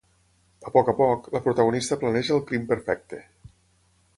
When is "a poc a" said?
0.69-0.95